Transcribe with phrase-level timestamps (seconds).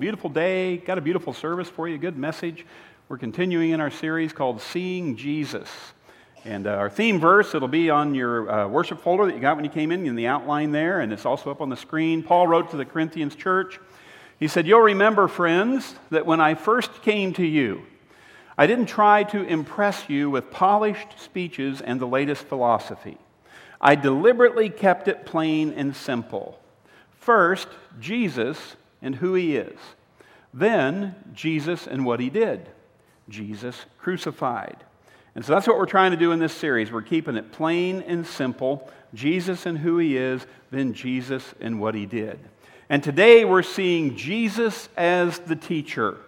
[0.00, 2.64] Beautiful day, got a beautiful service for you, good message.
[3.10, 5.68] We're continuing in our series called Seeing Jesus.
[6.46, 9.56] And uh, our theme verse, it'll be on your uh, worship folder that you got
[9.56, 12.22] when you came in, in the outline there, and it's also up on the screen.
[12.22, 13.78] Paul wrote to the Corinthians church.
[14.38, 17.82] He said, You'll remember, friends, that when I first came to you,
[18.56, 23.18] I didn't try to impress you with polished speeches and the latest philosophy.
[23.82, 26.58] I deliberately kept it plain and simple.
[27.18, 27.68] First,
[28.00, 29.78] Jesus and who he is.
[30.52, 32.68] Then, Jesus and what he did.
[33.28, 34.76] Jesus crucified.
[35.34, 36.90] And so that's what we're trying to do in this series.
[36.90, 41.94] We're keeping it plain and simple Jesus and who he is, then Jesus and what
[41.94, 42.38] he did.
[42.88, 46.18] And today we're seeing Jesus as the teacher.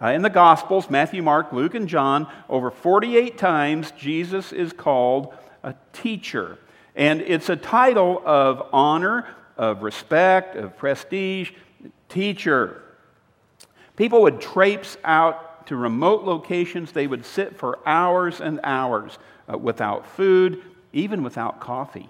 [0.00, 5.32] Uh, in the Gospels, Matthew, Mark, Luke, and John, over 48 times, Jesus is called
[5.62, 6.58] a teacher.
[6.94, 9.26] And it's a title of honor,
[9.56, 11.52] of respect, of prestige,
[12.08, 12.82] teacher.
[13.96, 16.92] People would traipse out to remote locations.
[16.92, 19.18] They would sit for hours and hours
[19.52, 20.62] uh, without food,
[20.92, 22.08] even without coffee,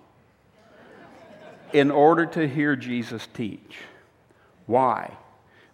[1.73, 3.79] in order to hear Jesus teach.
[4.67, 5.17] Why?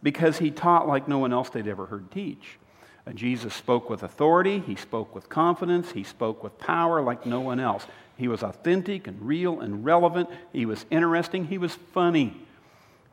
[0.03, 2.59] Because he taught like no one else they'd ever heard teach.
[3.07, 7.41] Uh, Jesus spoke with authority, he spoke with confidence, he spoke with power like no
[7.41, 7.87] one else.
[8.17, 12.37] He was authentic and real and relevant, he was interesting, he was funny.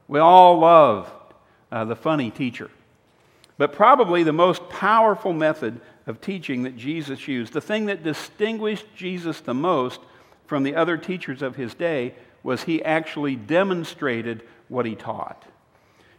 [0.10, 1.10] We all love
[1.72, 2.70] uh, the funny teacher.
[3.58, 8.88] But probably the most powerful method of teaching that Jesus used, the thing that distinguished
[8.96, 10.02] Jesus the most
[10.48, 15.46] from the other teachers of his day, was he actually demonstrated what he taught.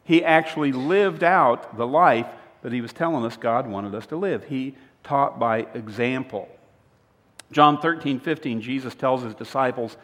[0.04, 2.26] He actually lived out the life
[2.62, 4.44] that he was telling us God wanted us to live.
[4.44, 6.48] He taught by example.
[7.50, 9.96] John 13, 15, Jesus tells his disciples,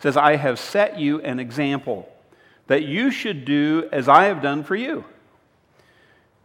[0.00, 2.06] says, I have set you an example
[2.70, 5.04] that you should do as I have done for you.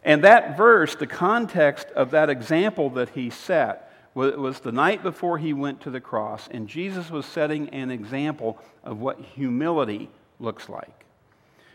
[0.04, 5.38] And that verse, the context of that example that he set, was the night before
[5.38, 10.68] he went to the cross, and Jesus was setting an example of what humility looks
[10.68, 11.06] like.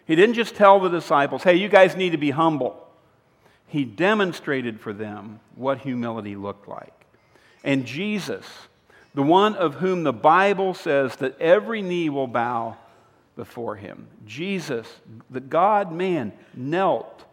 [0.04, 2.84] He didn't just tell the disciples, hey, you guys need to be humble.
[3.69, 7.06] He demonstrated for them what humility looked like.
[7.62, 8.44] And Jesus,
[9.14, 12.76] the one of whom the Bible says that every knee will bow
[13.36, 14.08] before him.
[14.26, 14.86] Jesus,
[15.30, 17.24] the God man, knelt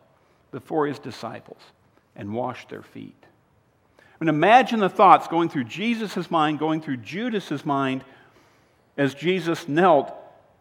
[0.52, 1.62] before his disciples
[2.16, 3.24] and washed their feet.
[4.19, 8.03] Mean, imagine the thoughts going through Jesus' mind, going through Judas's mind
[8.97, 10.12] as Jesus knelt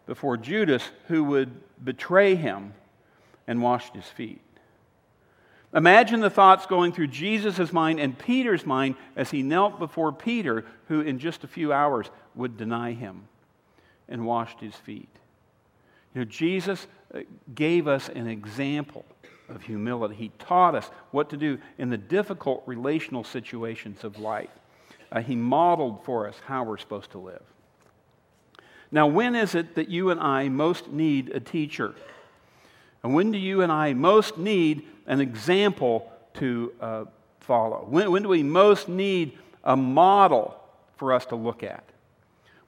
[0.05, 1.51] before Judas, who would
[1.83, 2.73] betray him
[3.47, 4.41] and washed his feet.
[5.73, 10.63] Imagine the thoughts going through Jesus' mind and Peter's mind as he knelt before Peter,
[10.87, 13.27] who in just a few hours would deny him
[14.07, 15.09] and washed his feet.
[16.17, 17.19] Know, Jesus uh,
[17.53, 19.05] gave us an example
[19.49, 20.15] of humility.
[20.15, 24.49] He taught us what to do in the difficult relational situations of life.
[25.11, 27.43] Uh, he modeled for us how we're supposed to live.
[28.91, 31.93] Now, when is it that you and I most need a teacher?
[33.03, 37.05] And when do you and I most need an example to uh,
[37.41, 37.85] follow?
[37.87, 40.59] When, when do we most need a model
[40.95, 41.83] for us to look at?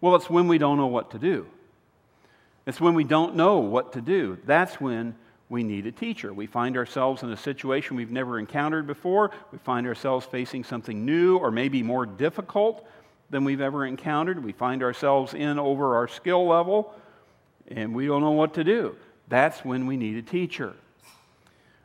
[0.02, 1.48] Well, it's when we don't know what to do.
[2.69, 4.38] It's when we don't know what to do.
[4.46, 5.16] That's when
[5.50, 6.31] we need a teacher.
[6.31, 9.31] We find ourselves in a situation we've never encountered before.
[9.52, 12.88] We find ourselves facing something new or maybe more difficult
[13.31, 14.44] than we've ever encountered.
[14.44, 16.94] We find ourselves in over our skill level
[17.69, 18.96] and we don't know what to do.
[19.29, 20.75] That's when we need a teacher.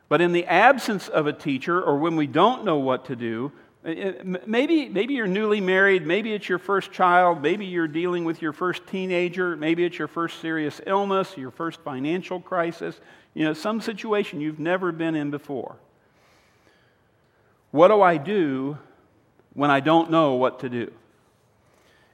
[0.07, 3.51] But in the absence of a teacher or when we don't know what to do,
[3.85, 8.25] Uh, uh, maybe, maybe you're newly married, maybe it's your first child, maybe you're dealing
[8.25, 12.99] with your first teenager, maybe it's your first serious illness, your first financial crisis,
[13.35, 15.75] you know, some situation you've never been in before.
[17.69, 18.79] What do I do
[19.53, 20.91] when I don't know what to do?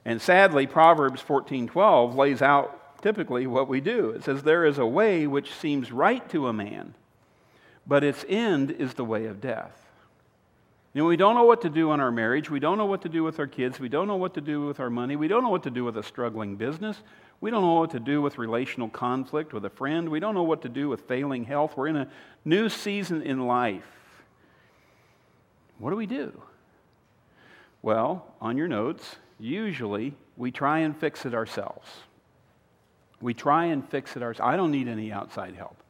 [0.04, 4.10] And sadly, Proverbs 14:12 lays out typically what we do.
[4.10, 6.94] It says there is a way which seems right to a man,
[7.86, 9.81] but its end is the way of death.
[10.94, 12.50] You know, we don't know what to do in our marriage.
[12.50, 13.80] We don't know what to do with our kids.
[13.80, 15.16] We don't know what to do with our money.
[15.16, 16.98] We don't know what to do with a struggling business.
[17.40, 20.10] We don't know what to do with relational conflict with a friend.
[20.10, 21.76] We don't know what to do with failing health.
[21.76, 22.08] We're in a
[22.44, 23.86] new season in life.
[25.78, 26.40] What do we do?
[27.80, 31.88] Well, on your notes, usually we try and fix it ourselves.
[33.20, 34.52] We try and fix it ourselves.
[34.52, 35.81] I don't need any outside help.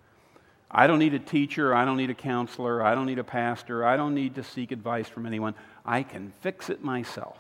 [0.73, 1.75] I don't need a teacher.
[1.75, 2.83] I don't need a counselor.
[2.83, 3.85] I don't need a pastor.
[3.85, 5.55] I don't need to seek advice from anyone.
[5.85, 7.39] I can fix it myself.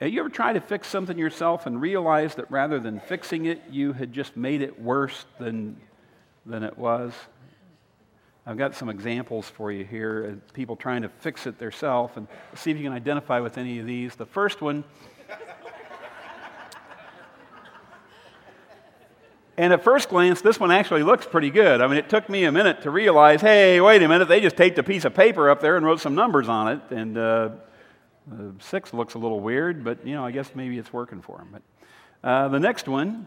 [0.00, 3.62] Have you ever tried to fix something yourself and realized that rather than fixing it,
[3.70, 5.80] you had just made it worse than,
[6.46, 7.12] than it was?
[8.46, 12.28] I've got some examples for you here, of people trying to fix it themselves, and
[12.54, 14.14] see if you can identify with any of these.
[14.16, 14.84] The first one,
[19.56, 21.80] and at first glance, this one actually looks pretty good.
[21.80, 24.56] I mean, it took me a minute to realize hey, wait a minute, they just
[24.56, 27.50] taped a piece of paper up there and wrote some numbers on it, and uh,
[28.60, 31.48] six looks a little weird, but you know, I guess maybe it's working for them.
[31.52, 31.62] But
[32.28, 33.26] uh, the next one,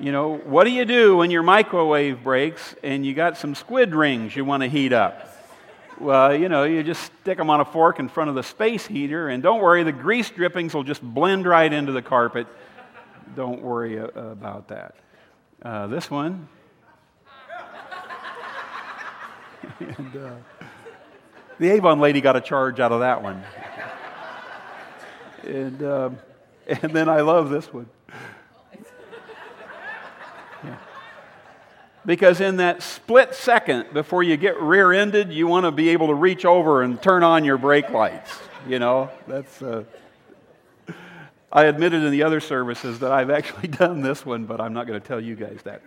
[0.00, 3.94] you know, what do you do when your microwave breaks and you got some squid
[3.94, 5.34] rings you want to heat up?
[5.98, 8.86] Well, you know, you just stick them on a fork in front of the space
[8.86, 12.46] heater, and don't worry, the grease drippings will just blend right into the carpet.
[13.34, 14.94] Don't worry about that.
[15.62, 16.48] Uh, this one.
[19.80, 20.34] and, uh,
[21.58, 23.42] the Avon lady got a charge out of that one.
[25.44, 26.10] and, uh,
[26.66, 27.88] and then I love this one.
[32.06, 36.06] Because in that split second before you get rear ended, you want to be able
[36.06, 38.38] to reach over and turn on your brake lights.
[38.66, 39.60] You know, that's.
[39.60, 39.84] Uh,
[41.50, 44.86] I admitted in the other services that I've actually done this one, but I'm not
[44.86, 45.82] going to tell you guys that.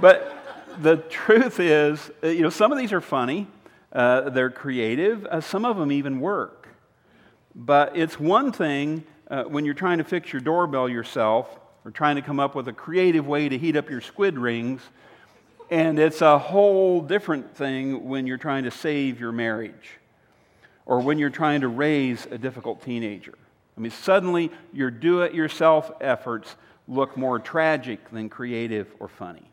[0.00, 0.34] But
[0.80, 3.46] the truth is, uh, you know, some of these are funny,
[3.92, 6.68] uh, they're creative, uh, some of them even work.
[7.54, 12.16] But it's one thing uh, when you're trying to fix your doorbell yourself or trying
[12.16, 14.82] to come up with a creative way to heat up your squid rings
[15.70, 19.98] and it's a whole different thing when you're trying to save your marriage
[20.86, 23.34] or when you're trying to raise a difficult teenager.
[23.78, 26.56] I mean, suddenly your do it yourself efforts
[26.88, 29.48] look more tragic than creative or funny.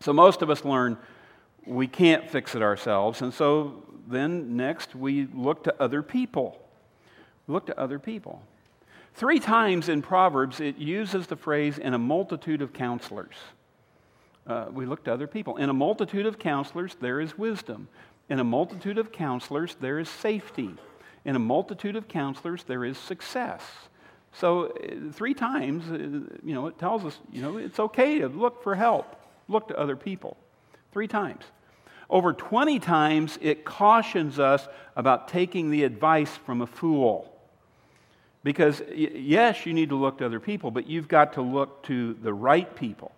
[0.00, 0.96] So most of us learn
[1.66, 6.60] we can't fix it ourselves, and so then next we look to other people.
[7.48, 8.42] Look to other people.
[9.14, 13.34] Three times in Proverbs it uses the phrase in a multitude of counselors
[14.46, 15.56] uh, we look to other people.
[15.56, 17.88] In a multitude of counselors, there is wisdom.
[18.28, 20.70] In a multitude of counselors, there is safety.
[21.24, 23.62] In a multitude of counselors, there is success.
[24.32, 25.96] So, uh, three times, uh,
[26.44, 29.16] you know, it tells us, you know, it's okay to look for help,
[29.48, 30.36] look to other people.
[30.92, 31.44] Three times.
[32.10, 34.66] Over 20 times, it cautions us
[34.96, 37.30] about taking the advice from a fool.
[38.42, 42.14] Because, yes, you need to look to other people, but you've got to look to
[42.14, 43.12] the right people.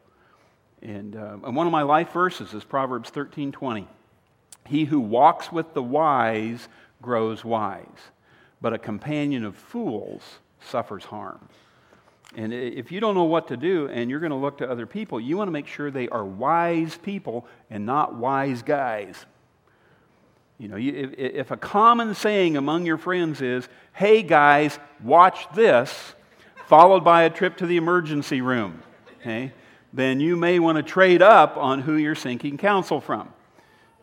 [0.83, 3.89] And, uh, and one of my life verses is Proverbs 13 20.
[4.67, 6.69] He who walks with the wise
[7.03, 7.87] grows wise,
[8.61, 10.23] but a companion of fools
[10.61, 11.49] suffers harm.
[12.35, 14.87] And if you don't know what to do and you're going to look to other
[14.87, 19.25] people, you want to make sure they are wise people and not wise guys.
[20.59, 26.15] You know, if, a common saying among your friends is, hey guys, watch this,
[26.67, 28.83] followed by a trip to the emergency room,
[29.21, 29.53] okay?
[29.97, 33.33] then you may want to trade up on who you're seeking counsel from.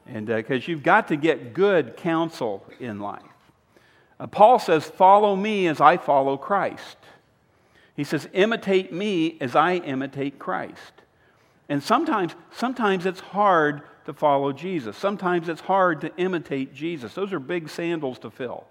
[0.06, 3.22] And because uh, you've got to get good counsel in life.
[4.20, 6.98] Uh, Paul says, Follow me as I follow Christ.
[7.96, 10.94] He says, Imitate me as I imitate Christ.
[11.70, 14.98] And sometimes, sometimes it's hard to follow Jesus.
[14.98, 17.14] Sometimes it's hard to imitate Jesus.
[17.14, 18.66] Those are big sandals to fill.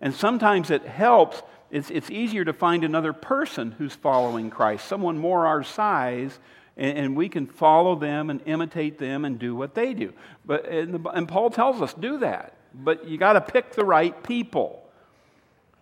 [0.00, 5.18] And sometimes it helps it's, it's easier to find another person who's following Christ, someone
[5.18, 6.38] more our size,
[6.78, 10.12] and, and we can follow them and imitate them and do what they do.
[10.46, 12.54] But, and, the, and Paul tells us, do that.
[12.72, 14.82] But you got to pick the right people.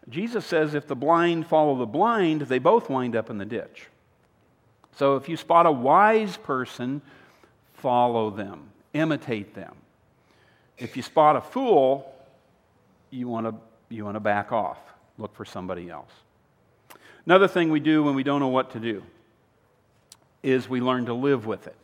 [0.09, 3.87] Jesus says if the blind follow the blind, they both wind up in the ditch.
[4.97, 7.02] So if you spot a wise person,
[7.75, 9.75] follow them, imitate them.
[10.78, 12.12] If you spot a fool,
[13.11, 13.54] you want to
[13.88, 14.78] you want to back off
[15.18, 16.11] look for somebody else.
[17.25, 19.02] Another thing we do when we don't know what to do
[20.47, 21.76] is we learn to live with it.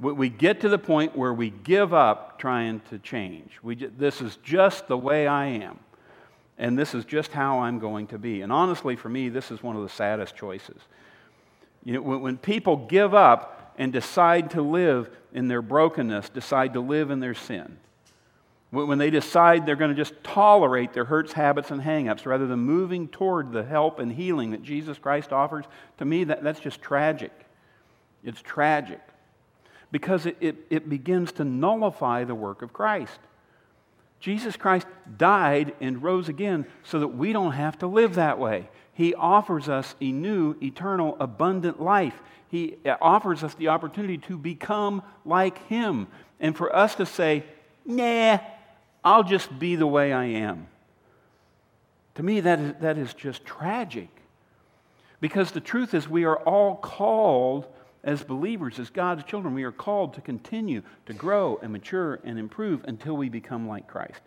[0.00, 3.52] We get to the point where we give up trying to change.
[3.62, 5.78] We, this is just the way I am,
[6.58, 8.42] and this is just how I'm going to be.
[8.42, 10.80] And honestly, for me, this is one of the saddest choices.
[11.84, 16.72] You know, when, when people give up and decide to live in their brokenness, decide
[16.72, 17.78] to live in their sin,
[18.72, 22.58] when they decide they're going to just tolerate their hurts, habits, and hangups rather than
[22.58, 25.66] moving toward the help and healing that Jesus Christ offers,
[25.98, 27.30] to me, that, that's just tragic.
[28.24, 29.00] It's tragic
[29.90, 33.18] because it, it, it begins to nullify the work of Christ.
[34.20, 34.86] Jesus Christ
[35.18, 38.68] died and rose again so that we don't have to live that way.
[38.94, 42.14] He offers us a new, eternal, abundant life.
[42.48, 46.06] He uh, offers us the opportunity to become like Him.
[46.38, 47.44] And for us to say,
[47.84, 48.38] nah,
[49.04, 50.68] I'll just be the way I am.
[52.16, 54.08] To me, that is, that is just tragic.
[55.20, 57.66] Because the truth is, we are all called
[58.04, 62.38] as believers, as God's children, we are called to continue to grow and mature and
[62.38, 64.20] improve until we become like Christ.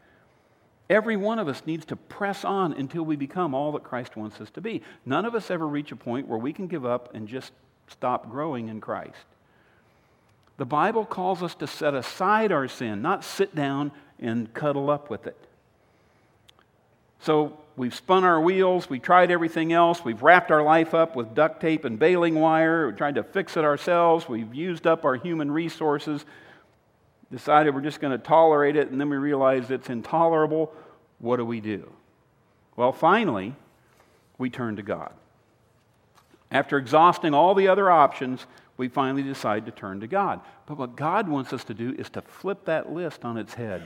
[0.90, 4.40] Every one of us needs to press on until we become all that Christ wants
[4.40, 4.82] us to be.
[5.06, 7.52] None of us ever reach a point where we can give up and just
[7.88, 9.26] stop growing in Christ.
[10.58, 15.10] The Bible calls us to set aside our sin, not sit down and cuddle up
[15.10, 15.38] with it.
[17.20, 21.36] So we've spun our wheels, We've tried everything else, we've wrapped our life up with
[21.36, 25.16] duct tape and baling wire, we tried to fix it ourselves, we've used up our
[25.16, 26.26] human resources,
[27.32, 30.72] decided we're just going to tolerate it, and then we realize it's intolerable.
[31.20, 31.92] What do we do?
[32.76, 33.56] Well, finally,
[34.38, 35.14] we turn to God.
[36.52, 38.46] After exhausting all the other options,
[38.78, 40.42] we finally decide to turn to God.
[40.66, 43.84] But what God wants us to do is to flip that list on its head.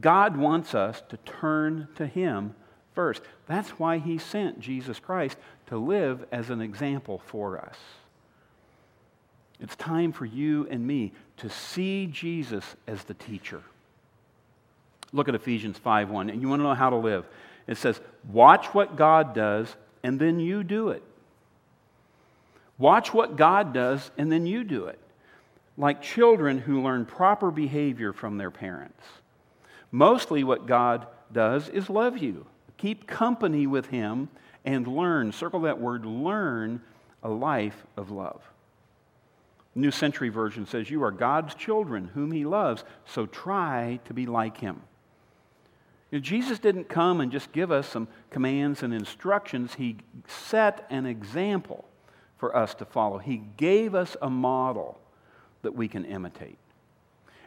[0.00, 2.54] God wants us to turn to Him
[2.94, 3.22] first.
[3.46, 7.76] That's why He sent Jesus Christ to live as an example for us.
[9.60, 13.62] It's time for you and me to see Jesus as the teacher.
[15.12, 17.26] Look at Ephesians 5:1 and you want to know how to live.
[17.66, 21.02] It says, "Watch what God does and then you do it."
[22.78, 24.98] Watch what God does and then you do it.
[25.76, 29.04] Like children who learn proper behavior from their parents.
[29.92, 32.46] Mostly what God does is love you.
[32.80, 34.30] Keep company with him
[34.64, 36.80] and learn, circle that word learn
[37.22, 38.42] a life of love.
[39.74, 44.24] New Century Version says, You are God's children, whom He loves, so try to be
[44.24, 44.80] like Him.
[46.10, 50.86] You know, Jesus didn't come and just give us some commands and instructions, He set
[50.88, 51.84] an example
[52.38, 53.18] for us to follow.
[53.18, 54.98] He gave us a model
[55.60, 56.56] that we can imitate.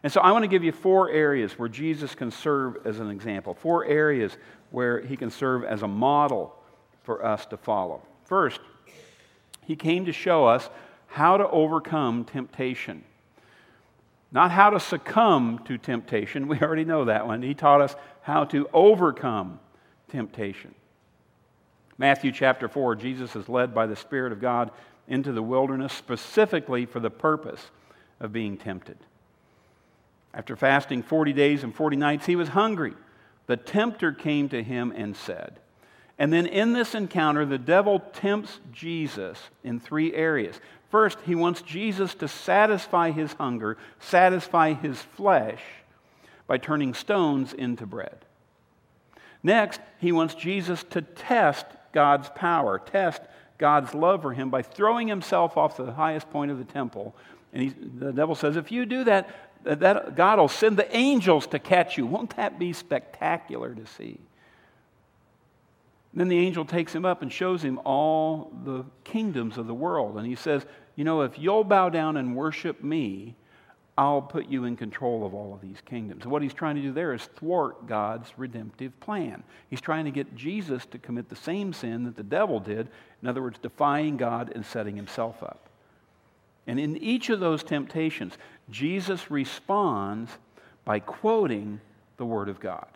[0.03, 3.09] And so I want to give you four areas where Jesus can serve as an
[3.09, 4.37] example, four areas
[4.69, 6.53] where He can serve as a model
[7.03, 8.01] for us to follow.
[8.25, 8.59] First,
[9.65, 10.69] He came to show us
[11.07, 13.03] how to overcome temptation.
[14.33, 16.47] Not how to succumb to temptation.
[16.49, 17.41] We already know that one.
[17.41, 19.59] He taught us how to overcome
[20.09, 20.75] temptation.
[21.97, 24.71] Matthew chapter 4, Jesus is led by the Spirit of God
[25.07, 27.69] into the wilderness specifically for the purpose
[28.19, 28.97] of being tempted.
[30.33, 32.93] After fasting 40 days and 40 nights, he was hungry.
[33.45, 35.59] The tempter came to him and said,
[36.17, 40.59] and then in this encounter, the devil tempts Jesus in three areas.
[40.89, 45.61] First, he wants Jesus to satisfy his hunger, satisfy his flesh
[46.45, 48.25] by turning stones into bread.
[49.41, 53.21] Next, he wants Jesus to test God's power, test
[53.57, 57.15] God's love for him by throwing himself off the highest point of the temple.
[57.51, 59.29] And he, the devil says, if you do that,
[59.63, 62.05] that, God will send the angels to catch you.
[62.05, 64.19] Won't that be spectacular to see?
[66.13, 70.17] Then the angel takes him up and shows him all the kingdoms of the world.
[70.17, 70.65] And he says,
[70.95, 73.35] you know, if you'll bow down and worship me,
[73.97, 76.25] I'll put you in control of all of these kingdoms.
[76.25, 79.43] what he's trying to do there is thwart God's redemptive plan.
[79.69, 82.89] He's trying to get Jesus to commit the same sin that the devil did,
[83.21, 85.69] in other words, defying God and setting himself up.
[86.65, 88.37] And in each of those temptations,
[88.69, 90.31] Jesus responds
[90.85, 91.79] by quoting
[92.17, 92.87] the Word of God.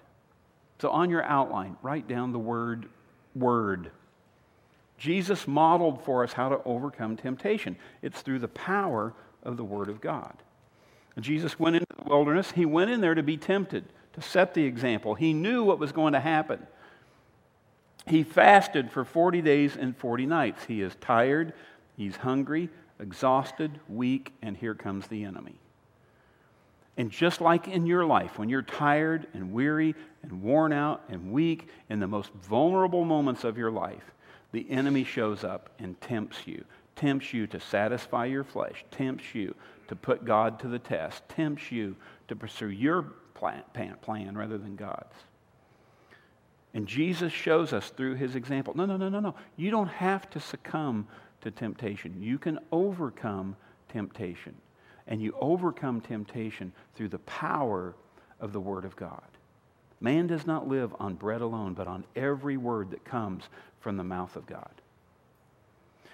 [0.80, 2.88] So on your outline, write down the word
[3.36, 3.92] word.
[4.98, 7.78] Jesus modeled for us how to overcome temptation.
[8.02, 10.36] It's through the power of the Word of God.
[11.20, 12.52] Jesus went into the wilderness.
[12.52, 15.16] He went in there to be tempted, to set the example.
[15.16, 16.66] He knew what was going to happen.
[18.06, 20.66] He fasted for 40 days and 40 nights.
[20.66, 21.54] He is tired,
[21.98, 22.70] he's hungry,
[23.00, 25.60] exhausted, weak, and here comes the enemy.
[26.98, 31.32] And just like in your life, when you're tired and weary and worn out and
[31.32, 34.12] weak in the most vulnerable moments of your life,
[34.52, 39.54] the enemy shows up and tempts you, tempts you to satisfy your flesh, tempts you
[39.88, 41.96] to put God to the test, tempts you
[42.28, 43.04] to pursue your
[43.36, 43.64] plan,
[44.02, 45.16] plan rather than God's.
[46.74, 49.36] And Jesus shows us through his example no, no, no, no, no.
[49.56, 51.08] You don't have to succumb
[51.48, 52.22] to temptation.
[52.22, 53.56] You can overcome
[53.90, 54.56] temptation.
[55.08, 57.96] And you overcome temptation through the power
[58.40, 59.24] of the Word of God.
[60.00, 63.46] Man does not live on bread alone, but on every word that comes
[63.80, 64.70] from the mouth of God.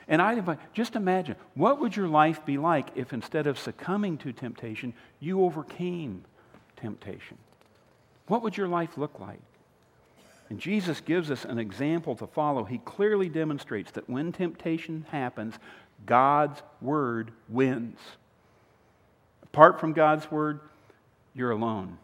[0.08, 4.32] And I just imagine, what would your life be like if instead of succumbing to
[4.32, 6.24] temptation, you overcame
[6.78, 7.38] temptation?
[8.28, 9.40] What would your life look like?
[10.50, 12.63] And Jesus gives us an example to follow.
[12.63, 15.55] He clearly demonstrates that when temptation happens,
[16.05, 18.00] God's word wins.
[19.43, 20.59] Apart from God's word,
[21.33, 21.97] you're alone.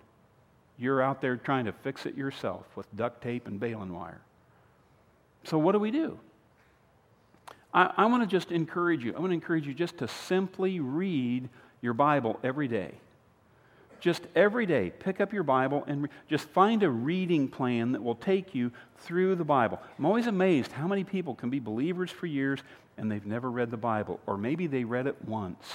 [0.77, 4.21] You're out there trying to fix it yourself with duct tape and baling wire.
[5.43, 6.17] So, what do we do?
[7.73, 9.13] I, I want to just encourage you.
[9.15, 11.49] I want to encourage you just to simply read
[11.81, 12.93] your Bible every day.
[13.99, 18.03] Just every day, pick up your Bible and re- just find a reading plan that
[18.03, 19.79] will take you through the Bible.
[19.97, 22.59] I'm always amazed how many people can be believers for years
[22.99, 25.65] and they've never read the Bible, or maybe they read it once.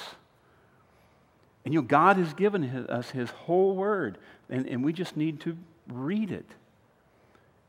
[1.65, 4.19] And you know, God has given his, us His whole Word,
[4.51, 5.57] and, and we just need to
[5.89, 6.47] read it.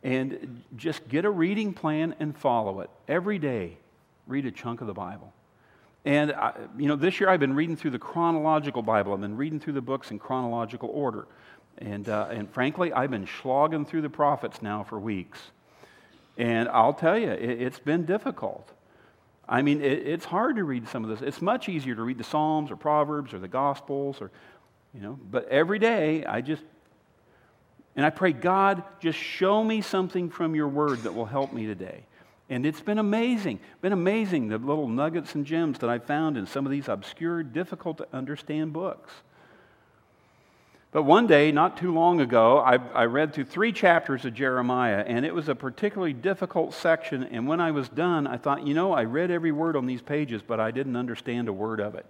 [0.04, 2.90] And just get a reading plan and follow it.
[3.08, 3.78] Every day,
[4.28, 5.34] read a chunk of the Bible.
[6.06, 9.14] And, I, you know, this year I've been reading through the chronological Bible.
[9.14, 11.28] I've been reading through the books in chronological order.
[11.80, 15.40] And, uh, and frankly, I've been slogging through the prophets now for weeks.
[16.38, 18.72] And I'll tell you, it, has been difficult.
[19.50, 21.28] I mean, it, it's hard to read some of this.
[21.28, 24.32] It's much easier to read the Psalms or Proverbs or the Gospels or,
[24.94, 26.64] you know, but every day I just,
[27.96, 31.66] and I pray, God, just show me something from your word that will help me
[31.66, 32.06] today.
[32.50, 36.46] And it's been amazing, been amazing the little nuggets and gems that I found in
[36.46, 39.12] some of these obscure, difficult to understand books.
[40.92, 45.04] But one day, not too long ago, I, I, read through three chapters of Jeremiah,
[45.06, 47.24] and it was a particularly difficult section.
[47.24, 50.02] And when I was done, I thought, you know, I read every word on these
[50.02, 52.06] pages, but I didn't understand a word of it.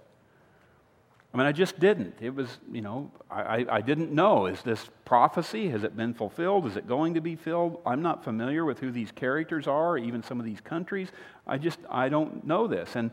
[1.36, 2.16] I mean, I just didn't.
[2.22, 4.46] It was, you know, I, I didn't know.
[4.46, 5.68] Is this prophecy?
[5.68, 6.66] Has it been fulfilled?
[6.66, 7.82] Is it going to be filled?
[7.86, 11.10] I'm not familiar with who these characters are, even some of these countries.
[11.46, 12.96] I just, I don't know this.
[12.96, 13.12] And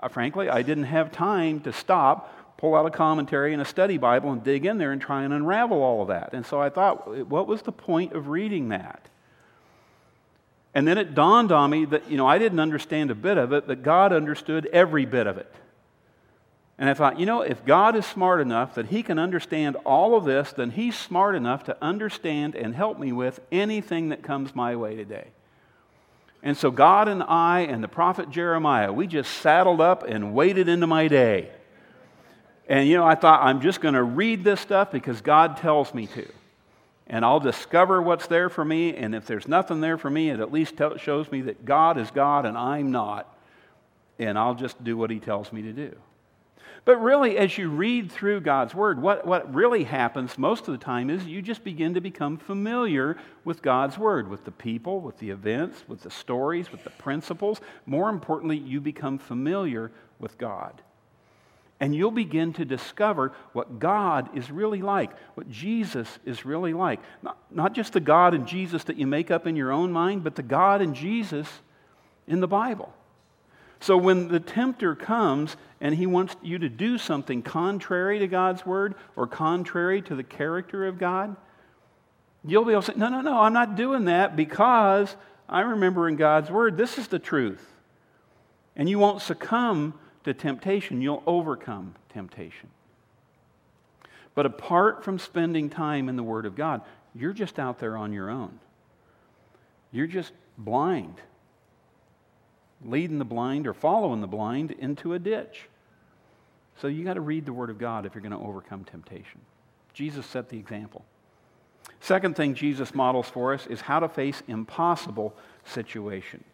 [0.00, 3.98] uh, frankly, I didn't have time to stop, pull out a commentary and a study
[3.98, 6.30] Bible and dig in there and try and unravel all of that.
[6.32, 9.08] And so I thought, what was the point of reading that?
[10.74, 13.52] And then it dawned on me that, you know, I didn't understand a bit of
[13.52, 15.54] it, but God understood every bit of it.
[16.80, 20.16] And I thought, you know, if God is smart enough that He can understand all
[20.16, 24.54] of this, then He's smart enough to understand and help me with anything that comes
[24.54, 25.28] my way today.
[26.42, 30.70] And so God and I and the prophet Jeremiah, we just saddled up and waded
[30.70, 31.50] into my day.
[32.66, 35.92] And, you know, I thought, I'm just going to read this stuff because God tells
[35.92, 36.26] me to.
[37.08, 38.96] And I'll discover what's there for me.
[38.96, 42.10] And if there's nothing there for me, it at least shows me that God is
[42.10, 43.36] God and I'm not.
[44.18, 45.94] And I'll just do what He tells me to do.
[46.84, 50.84] But really, as you read through God's Word, what, what really happens most of the
[50.84, 55.18] time is you just begin to become familiar with God's Word, with the people, with
[55.18, 57.60] the events, with the stories, with the principles.
[57.84, 60.80] More importantly, you become familiar with God.
[61.80, 67.00] And you'll begin to discover what God is really like, what Jesus is really like.
[67.22, 70.22] Not, not just the God and Jesus that you make up in your own mind,
[70.22, 71.48] but the God and Jesus
[72.26, 72.92] in the Bible.
[73.80, 78.64] So when the tempter comes and he wants you to do something contrary to God's
[78.66, 81.34] word or contrary to the character of God,
[82.44, 85.16] you'll be able to say, No, no, no, I'm not doing that because
[85.48, 87.66] I remember in God's word this is the truth.
[88.76, 92.68] And you won't succumb to temptation, you'll overcome temptation.
[94.34, 96.82] But apart from spending time in the Word of God,
[97.14, 98.60] you're just out there on your own.
[99.90, 101.14] You're just blind
[102.84, 105.68] leading the blind or following the blind into a ditch.
[106.80, 109.40] So you got to read the Word of God if you're going to overcome temptation.
[109.92, 111.04] Jesus set the example.
[112.00, 116.44] Second thing Jesus models for us is how to face impossible situations.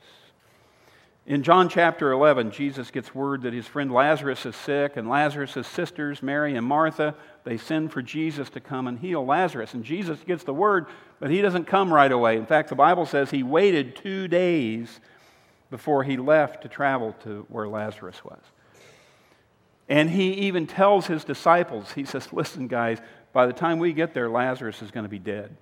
[1.27, 5.67] In John chapter 11, Jesus gets word that his friend Lazarus is sick, and Lazarus'
[5.67, 9.75] sisters, Mary and Martha, they send for Jesus to come and heal Lazarus.
[9.75, 10.87] And Jesus gets the word,
[11.19, 12.37] but he doesn't come right away.
[12.37, 15.01] In fact, the Bible says he waited two days
[15.71, 18.41] before he left to travel to where Lazarus was.
[19.89, 22.99] And he even tells his disciples, he says, Listen, guys,
[23.33, 25.57] by the time we get there, Lazarus is going to be dead.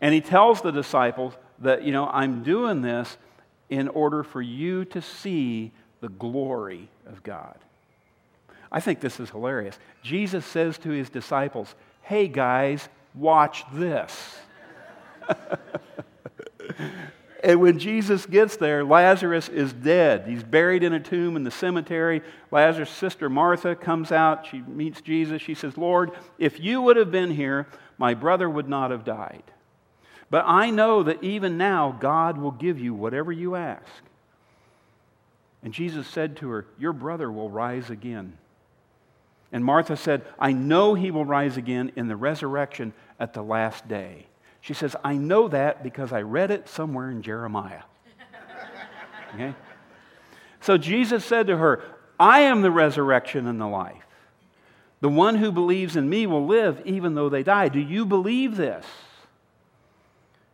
[0.00, 3.16] And he tells the disciples that, you know, I'm doing this
[3.70, 7.56] in order for you to see the glory of God.
[8.70, 9.78] I think this is hilarious.
[10.02, 14.36] Jesus says to his disciples, Hey, guys, watch this.
[17.44, 20.26] And when Jesus gets there, Lazarus is dead.
[20.26, 22.22] He's buried in a tomb in the cemetery.
[22.50, 24.46] Lazarus' sister Martha comes out.
[24.46, 25.42] She meets Jesus.
[25.42, 27.66] She says, Lord, if you would have been here,
[27.98, 29.42] my brother would not have died.
[30.30, 34.02] But I know that even now, God will give you whatever you ask.
[35.62, 38.38] And Jesus said to her, Your brother will rise again.
[39.52, 43.86] And Martha said, I know he will rise again in the resurrection at the last
[43.86, 44.28] day.
[44.64, 47.82] She says, I know that because I read it somewhere in Jeremiah.
[49.34, 49.54] Okay?
[50.60, 51.82] So Jesus said to her,
[52.20, 54.06] I am the resurrection and the life.
[55.00, 57.68] The one who believes in me will live even though they die.
[57.68, 58.86] Do you believe this?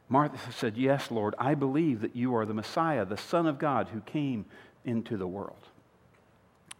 [0.08, 3.90] Martha said, Yes, Lord, I believe that you are the Messiah, the Son of God
[3.92, 4.46] who came
[4.84, 5.68] into the world.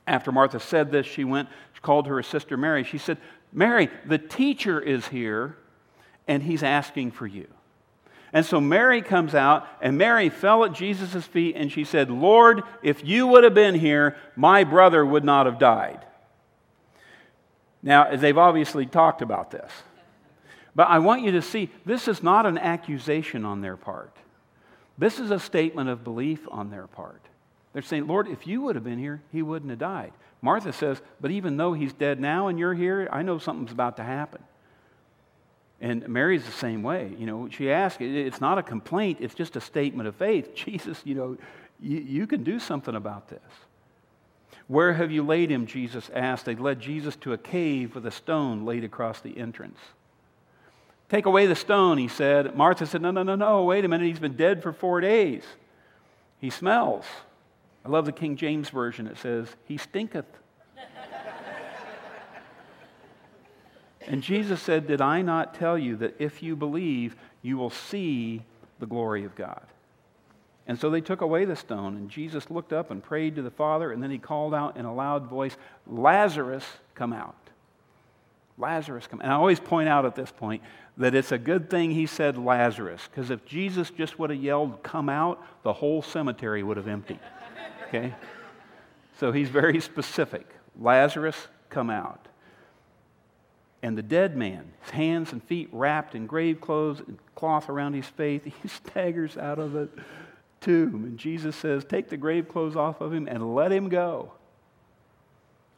[0.06, 2.82] After Martha said this, she went, she called her sister Mary.
[2.82, 3.18] She said,
[3.52, 5.56] Mary, the teacher is here,
[6.30, 7.48] and he's asking for you.
[8.32, 12.62] And so Mary comes out, and Mary fell at Jesus' feet, and she said, Lord,
[12.84, 16.06] if you would have been here, my brother would not have died.
[17.82, 19.72] Now, they've obviously talked about this.
[20.76, 24.16] But I want you to see this is not an accusation on their part.
[24.96, 27.22] This is a statement of belief on their part.
[27.72, 30.12] They're saying, Lord, if you would have been here, he wouldn't have died.
[30.42, 33.96] Martha says, But even though he's dead now and you're here, I know something's about
[33.96, 34.44] to happen.
[35.80, 37.12] And Mary's the same way.
[37.18, 40.54] You know, she asks, it's not a complaint, it's just a statement of faith.
[40.54, 41.36] Jesus, you know,
[41.80, 43.40] you, you can do something about this.
[44.68, 45.66] Where have you laid him?
[45.66, 46.44] Jesus asked.
[46.44, 49.78] They led Jesus to a cave with a stone laid across the entrance.
[51.08, 52.54] Take away the stone, he said.
[52.54, 54.06] Martha said, No, no, no, no, wait a minute.
[54.06, 55.42] He's been dead for four days.
[56.38, 57.04] He smells.
[57.84, 59.08] I love the King James Version.
[59.08, 60.26] It says, He stinketh.
[64.06, 68.42] and Jesus said, Did I not tell you that if you believe, you will see
[68.78, 69.62] the glory of God?
[70.66, 73.50] And so they took away the stone, and Jesus looked up and prayed to the
[73.50, 77.34] Father, and then he called out in a loud voice, Lazarus, come out.
[78.56, 79.20] Lazarus, come.
[79.20, 79.24] out.
[79.24, 80.62] And I always point out at this point
[80.96, 84.82] that it's a good thing he said Lazarus, because if Jesus just would have yelled,
[84.82, 87.20] come out, the whole cemetery would have emptied.
[87.88, 88.14] Okay?
[89.18, 90.46] So he's very specific.
[90.78, 92.28] Lazarus, come out.
[93.82, 97.94] And the dead man, his hands and feet wrapped in grave clothes and cloth around
[97.94, 99.88] his face, he staggers out of the
[100.60, 101.04] tomb.
[101.04, 104.32] And Jesus says, Take the grave clothes off of him and let him go.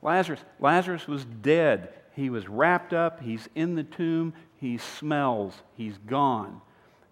[0.02, 1.90] Lazarus, Lazarus was dead.
[2.14, 3.20] He was wrapped up.
[3.20, 4.34] He's in the tomb.
[4.56, 5.54] He smells.
[5.76, 6.60] He's gone.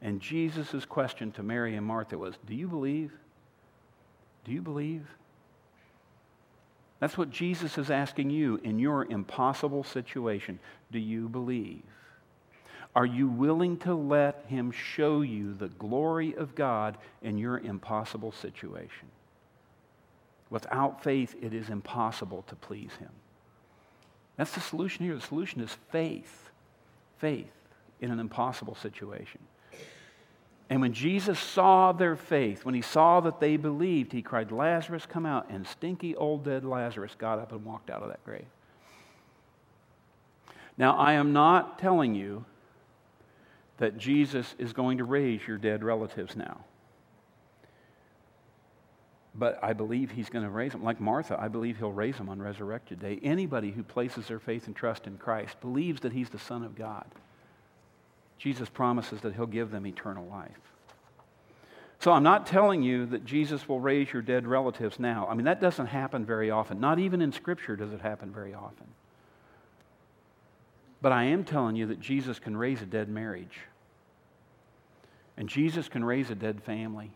[0.03, 3.13] And Jesus' question to Mary and Martha was, Do you believe?
[4.45, 5.07] Do you believe?
[7.01, 10.61] That's what Jesus is asking you in your impossible situation.
[10.93, 11.83] Do you believe?
[12.95, 18.33] Are you willing to let Him show you the glory of God in your impossible
[18.33, 19.09] situation?
[20.51, 23.11] Without faith, it is impossible to please Him.
[24.37, 25.15] That's the solution here.
[25.15, 26.51] The solution is faith.
[27.19, 27.53] Faith
[28.01, 29.41] in an impossible situation.
[30.71, 35.05] And when Jesus saw their faith, when he saw that they believed, he cried, Lazarus,
[35.05, 35.51] come out.
[35.51, 38.47] And stinky old dead Lazarus got up and walked out of that grave.
[40.79, 42.45] Now, I am not telling you
[43.79, 46.65] that Jesus is going to raise your dead relatives now.
[49.35, 50.85] But I believe he's going to raise them.
[50.85, 53.19] Like Martha, I believe he'll raise them on resurrected day.
[53.23, 56.77] Anybody who places their faith and trust in Christ believes that he's the Son of
[56.77, 57.07] God.
[58.41, 60.57] Jesus promises that he'll give them eternal life.
[61.99, 65.29] So I'm not telling you that Jesus will raise your dead relatives now.
[65.31, 66.81] I mean, that doesn't happen very often.
[66.81, 68.87] Not even in Scripture does it happen very often.
[71.03, 73.59] But I am telling you that Jesus can raise a dead marriage.
[75.37, 77.11] And Jesus can raise a dead family.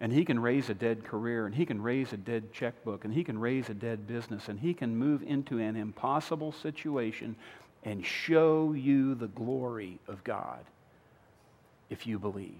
[0.00, 1.46] And he can raise a dead career.
[1.46, 3.04] And he can raise a dead checkbook.
[3.04, 4.48] And he can raise a dead business.
[4.48, 7.34] And he can move into an impossible situation
[7.84, 10.60] and show you the glory of God
[11.88, 12.54] if you believe.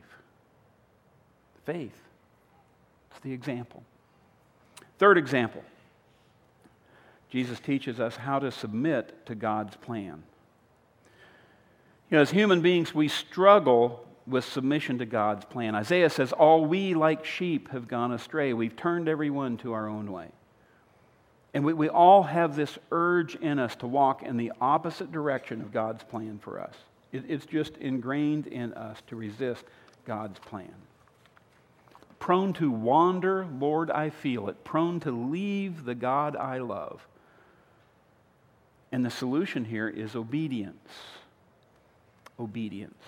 [1.65, 1.97] Faith.
[3.11, 3.83] It's the example.
[4.99, 5.63] Third example
[7.31, 10.23] Jesus teaches us how to submit to God's plan.
[12.11, 15.77] You know, as human beings, we struggle with submission to God's plan.
[15.77, 18.53] Isaiah says, All we like sheep have gone astray.
[18.53, 20.29] We've turned everyone to our own way.
[21.53, 25.61] And we, we all have this urge in us to walk in the opposite direction
[25.61, 26.75] of God's plan for us.
[27.13, 29.65] It, it's just ingrained in us to resist
[30.07, 30.73] God's plan.
[32.21, 34.63] Prone to wander, Lord, I feel it.
[34.63, 37.07] Prone to leave the God I love.
[38.93, 40.91] And the solution here is obedience.
[42.39, 43.03] Obedience.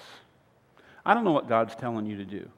[1.04, 2.48] I don't know what God's telling you to do.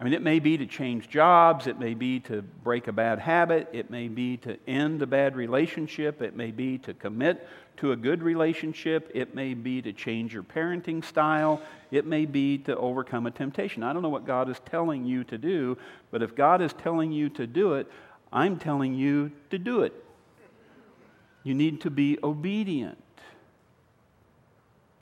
[0.00, 3.18] I mean, it may be to change jobs, it may be to break a bad
[3.18, 7.92] habit, it may be to end a bad relationship, it may be to commit to
[7.92, 11.60] a good relationship, it may be to change your parenting style,
[11.90, 13.82] it may be to overcome a temptation.
[13.82, 15.76] I don't know what God is telling you to do,
[16.10, 17.86] but if God is telling you to do it,
[18.32, 19.92] I'm telling you to do it.
[21.42, 22.96] You need to be obedient.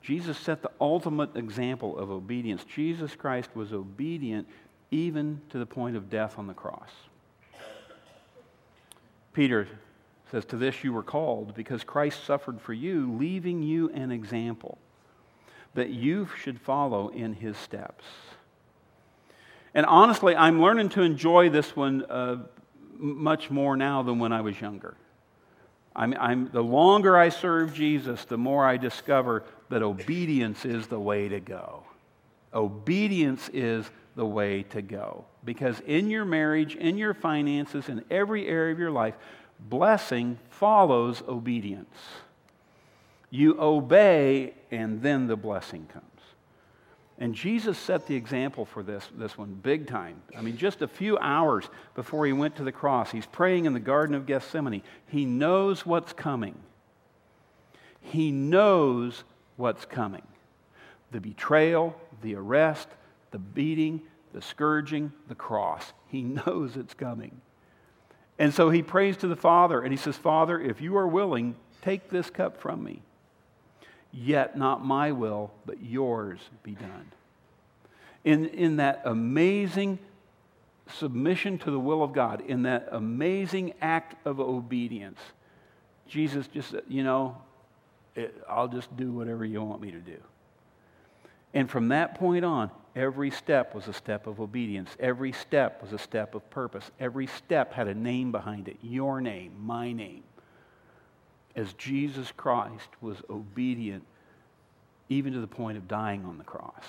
[0.01, 2.65] Jesus set the ultimate example of obedience.
[2.65, 4.47] Jesus Christ was obedient
[4.91, 6.89] even to the point of death on the cross.
[9.33, 9.67] Peter
[10.31, 14.77] says, To this you were called, because Christ suffered for you, leaving you an example
[15.75, 18.05] that you should follow in his steps.
[19.73, 22.37] And honestly, I'm learning to enjoy this one uh,
[22.97, 24.95] much more now than when I was younger.
[25.95, 30.99] I'm, I'm, the longer I serve Jesus, the more I discover that obedience is the
[30.99, 31.83] way to go.
[32.53, 35.23] Obedience is the way to go.
[35.45, 39.15] Because in your marriage, in your finances, in every area of your life,
[39.61, 41.97] blessing follows obedience.
[43.29, 46.03] You obey, and then the blessing comes.
[47.17, 50.21] And Jesus set the example for this, this one big time.
[50.37, 53.73] I mean, just a few hours before he went to the cross, he's praying in
[53.73, 54.83] the Garden of Gethsemane.
[55.07, 56.55] He knows what's coming.
[58.01, 59.23] He knows
[59.55, 60.23] what's coming
[61.11, 62.89] the betrayal, the arrest,
[63.31, 64.01] the beating,
[64.33, 65.93] the scourging, the cross.
[66.07, 67.41] He knows it's coming.
[68.37, 71.55] And so he prays to the Father and he says, Father, if you are willing,
[71.81, 73.01] take this cup from me.
[74.11, 77.11] Yet not my will, but yours be done.
[78.23, 79.99] In, in that amazing
[80.93, 85.19] submission to the will of God, in that amazing act of obedience,
[86.07, 87.37] Jesus just you know,
[88.15, 90.17] it, I'll just do whatever you want me to do.
[91.53, 94.89] And from that point on, every step was a step of obedience.
[94.99, 96.89] Every step was a step of purpose.
[96.99, 100.23] Every step had a name behind it your name, my name.
[101.55, 104.05] As Jesus Christ was obedient,
[105.09, 106.83] even to the point of dying on the cross.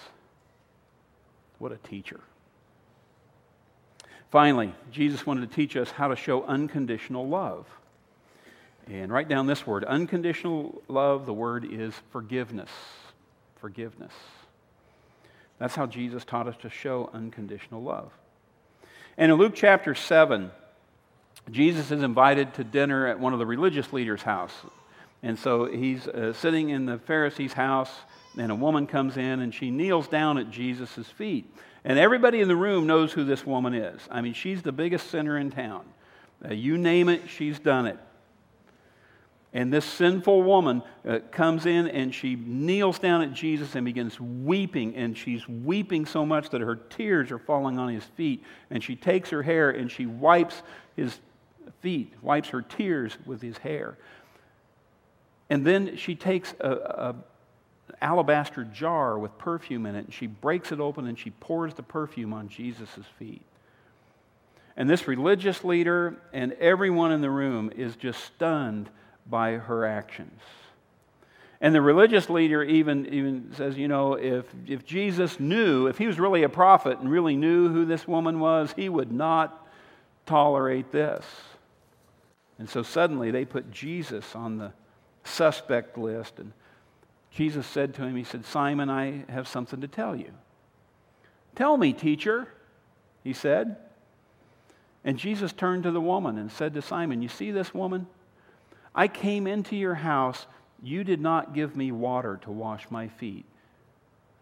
[1.59, 2.21] What a teacher.
[4.31, 7.67] Finally, Jesus wanted to teach us how to show unconditional love.
[8.87, 12.71] And write down this word unconditional love, the word is forgiveness.
[13.61, 14.13] Forgiveness.
[15.61, 18.11] That's how Jesus taught us to show unconditional love.
[19.17, 20.51] And in Luke chapter 7,
[21.51, 24.55] Jesus is invited to dinner at one of the religious leaders' house.
[25.23, 27.91] And so he's uh, sitting in the Pharisee's house,
[28.39, 31.55] and a woman comes in and she kneels down at Jesus' feet.
[31.85, 34.01] And everybody in the room knows who this woman is.
[34.11, 35.85] I mean, she's the biggest sinner in town.
[36.43, 37.99] Uh, you name it, she's done it.
[39.53, 44.21] And this sinful woman uh, comes in and she kneels down at Jesus and begins
[44.21, 44.95] weeping.
[44.95, 48.45] And she's weeping so much that her tears are falling on his feet.
[48.71, 50.63] And she takes her hair and she wipes
[50.95, 51.19] his
[51.81, 53.99] feet, wipes her tears with his hair.
[55.49, 57.15] And then she takes a, a
[58.01, 61.83] alabaster jar with perfume in it and she breaks it open and she pours the
[61.83, 63.43] perfume on Jesus' feet.
[64.77, 68.89] And this religious leader and everyone in the room is just stunned
[69.31, 70.41] by her actions.
[71.61, 76.07] And the religious leader even, even says, you know, if, if Jesus knew, if he
[76.07, 79.67] was really a prophet and really knew who this woman was, he would not
[80.25, 81.25] tolerate this.
[82.59, 84.73] And so suddenly they put Jesus on the
[85.25, 86.39] suspect list.
[86.39, 86.53] And
[87.31, 90.33] Jesus said to him, He said, Simon, I have something to tell you.
[91.57, 92.49] Tell me, teacher,
[93.23, 93.77] he said.
[95.05, 98.07] And Jesus turned to the woman and said to Simon, You see this woman?
[98.95, 100.47] I came into your house.
[100.83, 103.45] You did not give me water to wash my feet.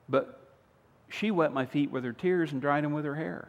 [0.08, 0.40] But
[1.08, 3.48] she wet my feet with her tears and dried them with her hair.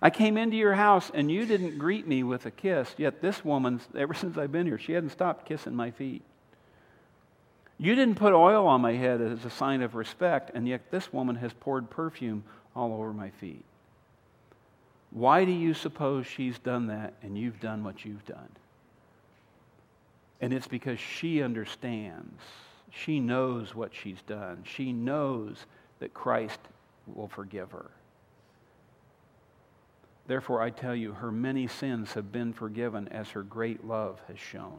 [0.00, 3.44] I came into your house and you didn't greet me with a kiss, yet this
[3.44, 6.22] woman, ever since I've been here, she hadn't stopped kissing my feet.
[7.78, 11.12] You didn't put oil on my head as a sign of respect, and yet this
[11.12, 12.44] woman has poured perfume
[12.76, 13.64] all over my feet.
[15.10, 18.48] Why do you suppose she's done that and you've done what you've done?
[20.42, 22.42] And it's because she understands.
[22.90, 24.64] She knows what she's done.
[24.64, 25.64] She knows
[26.00, 26.60] that Christ
[27.06, 27.90] will forgive her.
[30.26, 34.38] Therefore, I tell you, her many sins have been forgiven as her great love has
[34.38, 34.78] shown.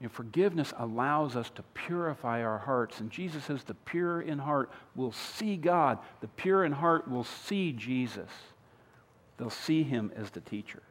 [0.00, 3.00] Know, forgiveness allows us to purify our hearts.
[3.00, 5.98] And Jesus says the pure in heart will see God.
[6.20, 8.30] The pure in heart will see Jesus.
[9.38, 10.82] They'll see him as the teacher.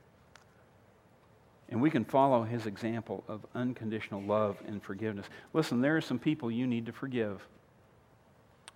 [1.76, 5.26] And we can follow his example of unconditional love and forgiveness.
[5.52, 7.46] Listen, there are some people you need to forgive.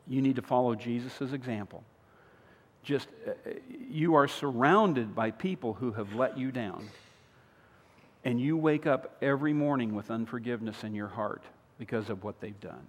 [0.05, 1.81] You need to follow Jesus' example.
[2.83, 3.31] Just, uh,
[3.89, 6.89] you are surrounded by people who have let you down.
[8.25, 11.43] And you wake up every morning with unforgiveness in your heart
[11.77, 12.85] because of what they've done.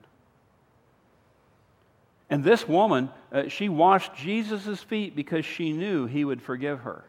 [2.29, 7.05] And this woman, uh, she washed Jesus' feet because she knew he would forgive her.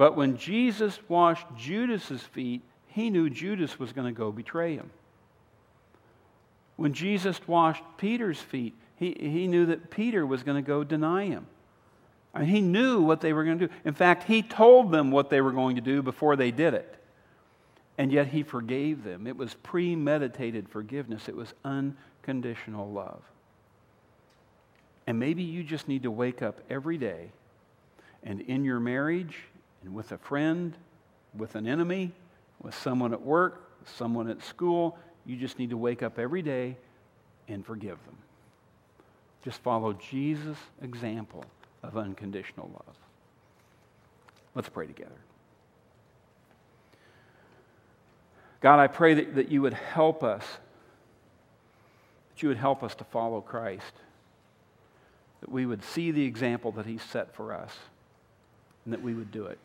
[0.00, 4.90] But when Jesus washed Judas's feet, he knew Judas was going to go betray him.
[6.76, 11.26] When Jesus washed Peter's feet, he, he knew that Peter was going to go deny
[11.26, 11.46] him.
[12.32, 13.74] I mean, he knew what they were going to do.
[13.84, 16.96] In fact, he told them what they were going to do before they did it.
[17.98, 19.26] And yet he forgave them.
[19.26, 23.20] It was premeditated forgiveness, it was unconditional love.
[25.06, 27.32] And maybe you just need to wake up every day
[28.22, 29.36] and in your marriage,
[29.84, 30.76] and with a friend,
[31.36, 32.12] with an enemy,
[32.62, 34.98] with someone at work, someone at school.
[35.26, 36.76] You just need to wake up every day
[37.48, 38.16] and forgive them.
[39.44, 41.44] Just follow Jesus' example
[41.82, 42.96] of unconditional love.
[44.54, 45.10] Let's pray together.
[48.60, 50.44] God, I pray that, that you would help us,
[52.30, 53.92] that you would help us to follow Christ,
[55.40, 57.74] that we would see the example that he set for us,
[58.84, 59.58] and that we would do it.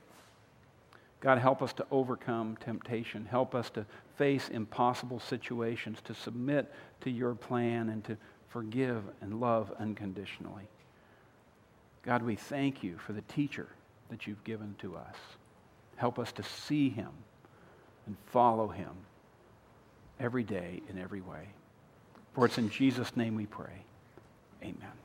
[1.20, 3.26] God, help us to overcome temptation.
[3.26, 3.86] Help us to
[4.18, 8.18] face impossible situations, to submit to your plan, and to
[8.50, 10.68] forgive and love unconditionally.
[12.04, 13.68] God, we thank you for the teacher
[14.10, 15.16] that you've given to us.
[15.96, 17.10] Help us to see him
[18.06, 18.92] and follow him
[20.20, 21.48] every day in every way.
[22.34, 23.84] For it's in Jesus' name we pray.
[24.62, 25.05] Amen.